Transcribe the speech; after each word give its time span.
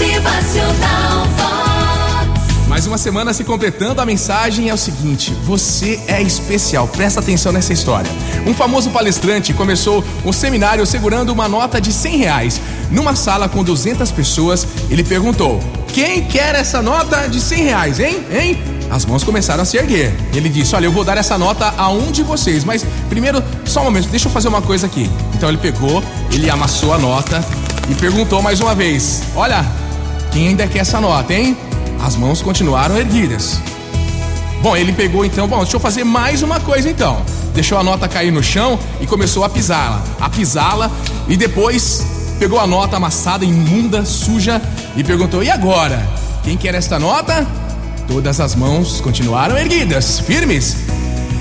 Motivacional. 0.00 1.26
Mais 2.66 2.86
uma 2.86 2.96
semana 2.96 3.34
se 3.34 3.44
completando, 3.44 4.00
a 4.00 4.06
mensagem 4.06 4.70
é 4.70 4.74
o 4.74 4.76
seguinte: 4.78 5.30
você 5.44 6.00
é 6.08 6.22
especial, 6.22 6.88
presta 6.88 7.20
atenção 7.20 7.52
nessa 7.52 7.74
história. 7.74 8.10
Um 8.46 8.54
famoso 8.54 8.88
palestrante 8.88 9.52
começou 9.52 10.02
um 10.24 10.32
seminário 10.32 10.86
segurando 10.86 11.28
uma 11.28 11.46
nota 11.50 11.78
de 11.78 11.92
100 11.92 12.16
reais. 12.16 12.60
Numa 12.90 13.14
sala 13.14 13.46
com 13.46 13.62
200 13.62 14.10
pessoas, 14.12 14.66
ele 14.88 15.04
perguntou: 15.04 15.60
Quem 15.88 16.24
quer 16.24 16.54
essa 16.54 16.80
nota 16.80 17.28
de 17.28 17.38
100 17.38 17.62
reais, 17.62 18.00
hein? 18.00 18.24
Hein? 18.30 18.58
As 18.90 19.04
mãos 19.04 19.22
começaram 19.22 19.64
a 19.64 19.66
se 19.66 19.76
erguer. 19.76 20.14
Ele 20.32 20.48
disse: 20.48 20.74
Olha, 20.74 20.86
eu 20.86 20.92
vou 20.92 21.04
dar 21.04 21.18
essa 21.18 21.36
nota 21.36 21.74
a 21.76 21.90
um 21.90 22.10
de 22.10 22.22
vocês, 22.22 22.64
mas 22.64 22.86
primeiro, 23.10 23.44
só 23.66 23.82
um 23.82 23.84
momento, 23.84 24.08
deixa 24.08 24.28
eu 24.28 24.32
fazer 24.32 24.48
uma 24.48 24.62
coisa 24.62 24.86
aqui. 24.86 25.10
Então 25.34 25.50
ele 25.50 25.58
pegou, 25.58 26.02
ele 26.32 26.48
amassou 26.48 26.94
a 26.94 26.98
nota 26.98 27.44
e 27.90 27.94
perguntou 27.94 28.40
mais 28.40 28.60
uma 28.60 28.74
vez: 28.74 29.24
Olha, 29.36 29.62
quem 30.30 30.48
ainda 30.48 30.66
quer 30.66 30.80
essa 30.80 31.00
nota, 31.00 31.32
hein? 31.32 31.56
As 32.02 32.16
mãos 32.16 32.40
continuaram 32.40 32.96
erguidas. 32.96 33.60
Bom, 34.62 34.76
ele 34.76 34.92
pegou 34.92 35.24
então, 35.24 35.48
bom, 35.48 35.58
deixa 35.58 35.76
eu 35.76 35.80
fazer 35.80 36.04
mais 36.04 36.42
uma 36.42 36.60
coisa 36.60 36.88
então. 36.88 37.22
Deixou 37.54 37.78
a 37.78 37.82
nota 37.82 38.08
cair 38.08 38.30
no 38.30 38.42
chão 38.42 38.78
e 39.00 39.06
começou 39.06 39.44
a 39.44 39.48
pisá-la, 39.48 40.02
a 40.20 40.28
pisá-la 40.28 40.90
e 41.28 41.36
depois 41.36 42.06
pegou 42.38 42.60
a 42.60 42.66
nota 42.66 42.96
amassada, 42.96 43.44
imunda, 43.44 44.04
suja 44.04 44.60
e 44.96 45.02
perguntou: 45.02 45.42
"E 45.42 45.50
agora? 45.50 46.06
Quem 46.44 46.56
quer 46.56 46.74
esta 46.74 46.98
nota?" 46.98 47.46
Todas 48.06 48.40
as 48.40 48.54
mãos 48.54 49.00
continuaram 49.00 49.56
erguidas, 49.56 50.20
firmes. 50.20 50.76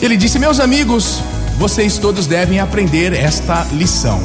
Ele 0.00 0.16
disse: 0.16 0.38
"Meus 0.38 0.58
amigos, 0.58 1.20
vocês 1.58 1.98
todos 1.98 2.26
devem 2.26 2.60
aprender 2.60 3.12
esta 3.12 3.66
lição. 3.72 4.20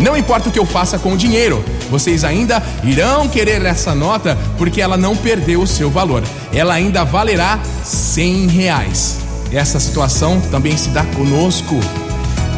Não 0.00 0.16
importa 0.16 0.48
o 0.48 0.52
que 0.52 0.58
eu 0.58 0.64
faça 0.64 0.98
com 0.98 1.12
o 1.12 1.16
dinheiro, 1.16 1.62
vocês 1.90 2.24
ainda 2.24 2.62
irão 2.82 3.28
querer 3.28 3.62
essa 3.66 3.94
nota 3.94 4.36
porque 4.56 4.80
ela 4.80 4.96
não 4.96 5.14
perdeu 5.14 5.60
o 5.60 5.66
seu 5.66 5.90
valor. 5.90 6.22
Ela 6.54 6.72
ainda 6.72 7.04
valerá 7.04 7.60
100 7.84 8.46
reais. 8.46 9.18
Essa 9.52 9.78
situação 9.78 10.40
também 10.50 10.74
se 10.74 10.88
dá 10.88 11.04
conosco. 11.04 11.78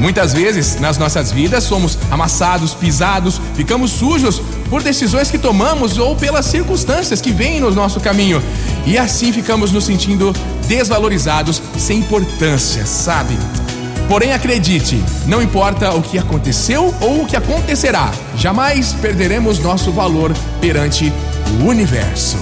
Muitas 0.00 0.32
vezes 0.32 0.78
nas 0.80 0.98
nossas 0.98 1.32
vidas 1.32 1.64
somos 1.64 1.98
amassados, 2.10 2.74
pisados, 2.74 3.40
ficamos 3.56 3.90
sujos 3.90 4.40
por 4.70 4.82
decisões 4.82 5.30
que 5.30 5.38
tomamos 5.38 5.98
ou 5.98 6.14
pelas 6.14 6.46
circunstâncias 6.46 7.20
que 7.20 7.32
vêm 7.32 7.60
no 7.60 7.72
nosso 7.72 7.98
caminho. 7.98 8.40
E 8.86 8.96
assim 8.96 9.32
ficamos 9.32 9.72
nos 9.72 9.84
sentindo 9.84 10.32
desvalorizados, 10.68 11.60
sem 11.76 11.98
importância, 11.98 12.86
sabe? 12.86 13.36
Porém, 14.12 14.34
acredite, 14.34 15.02
não 15.24 15.40
importa 15.40 15.94
o 15.94 16.02
que 16.02 16.18
aconteceu 16.18 16.94
ou 17.00 17.22
o 17.22 17.26
que 17.26 17.34
acontecerá, 17.34 18.12
jamais 18.36 18.92
perderemos 18.92 19.58
nosso 19.58 19.90
valor 19.90 20.34
perante 20.60 21.10
o 21.58 21.64
universo. 21.64 22.36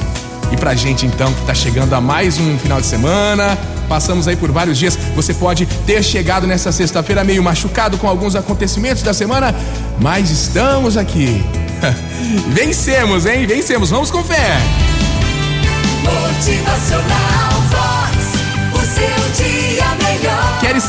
E 0.50 0.56
pra 0.56 0.74
gente 0.74 1.06
então 1.06 1.32
que 1.32 1.42
tá 1.42 1.54
chegando 1.54 1.94
a 1.94 2.00
mais 2.00 2.40
um 2.40 2.58
final 2.58 2.80
de 2.80 2.88
semana, 2.88 3.56
passamos 3.88 4.26
aí 4.26 4.34
por 4.34 4.50
vários 4.50 4.78
dias, 4.78 4.98
você 5.14 5.32
pode 5.32 5.64
ter 5.86 6.02
chegado 6.02 6.44
nessa 6.44 6.72
sexta-feira 6.72 7.22
meio 7.22 7.40
machucado 7.40 7.96
com 7.98 8.08
alguns 8.08 8.34
acontecimentos 8.34 9.04
da 9.04 9.14
semana, 9.14 9.54
mas 10.00 10.28
estamos 10.28 10.96
aqui. 10.96 11.40
Vencemos, 12.50 13.26
hein? 13.26 13.46
Vencemos, 13.46 13.90
vamos 13.90 14.10
com 14.10 14.24
fé. 14.24 14.58
Motivacional 16.02 17.09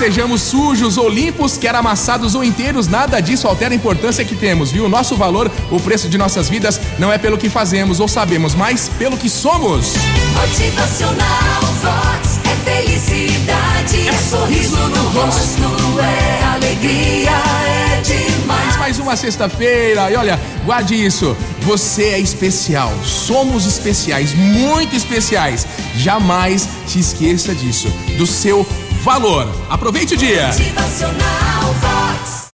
estejamos 0.01 0.41
sujos 0.41 0.97
ou 0.97 1.07
limpos, 1.07 1.59
quer 1.59 1.75
amassados 1.75 2.33
ou 2.33 2.43
inteiros, 2.43 2.87
nada 2.87 3.19
disso 3.19 3.47
altera 3.47 3.71
a 3.71 3.75
importância 3.75 4.25
que 4.25 4.35
temos, 4.35 4.71
viu? 4.71 4.89
Nosso 4.89 5.15
valor, 5.15 5.51
o 5.69 5.79
preço 5.79 6.09
de 6.09 6.17
nossas 6.17 6.49
vidas, 6.49 6.81
não 6.97 7.13
é 7.13 7.19
pelo 7.19 7.37
que 7.37 7.51
fazemos 7.51 7.99
ou 7.99 8.07
sabemos, 8.07 8.55
mas 8.55 8.89
pelo 8.97 9.15
que 9.15 9.29
somos. 9.29 9.93
Motivacional 10.33 11.61
Vox. 11.81 12.39
É 12.45 12.81
felicidade. 12.81 14.07
É 14.07 14.13
sorriso 14.13 14.77
no 14.77 15.09
rosto. 15.09 15.99
É 15.99 16.45
alegria. 16.45 17.31
É 17.67 18.01
demais. 18.01 18.77
Mais 18.77 18.97
uma 18.97 19.15
sexta-feira 19.15 20.09
e 20.09 20.15
olha, 20.15 20.39
guarde 20.65 20.95
isso. 20.95 21.37
Você 21.61 22.05
é 22.05 22.19
especial. 22.19 22.91
Somos 23.03 23.67
especiais, 23.67 24.33
muito 24.33 24.95
especiais. 24.95 25.67
Jamais 25.95 26.67
se 26.87 26.99
esqueça 26.99 27.53
disso, 27.53 27.87
do 28.17 28.25
seu 28.25 28.65
Valor. 29.01 29.47
Aproveite 29.67 30.13
o 30.13 30.17
dia. 30.17 30.47
Motivacional, 30.49 31.73
valor. 31.81 32.00